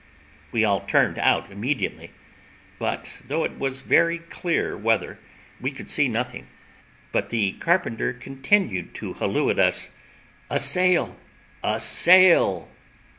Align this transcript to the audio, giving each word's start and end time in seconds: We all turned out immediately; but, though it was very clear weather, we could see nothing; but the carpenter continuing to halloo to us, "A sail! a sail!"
We 0.51 0.63
all 0.65 0.79
turned 0.81 1.19
out 1.19 1.51
immediately; 1.51 2.09
but, 2.79 3.21
though 3.27 3.43
it 3.43 3.59
was 3.59 3.81
very 3.81 4.17
clear 4.17 4.75
weather, 4.75 5.19
we 5.59 5.71
could 5.71 5.87
see 5.91 6.07
nothing; 6.07 6.47
but 7.11 7.29
the 7.29 7.51
carpenter 7.59 8.11
continuing 8.11 8.93
to 8.93 9.13
halloo 9.13 9.53
to 9.53 9.63
us, 9.63 9.91
"A 10.49 10.57
sail! 10.59 11.19
a 11.63 11.79
sail!" 11.79 12.67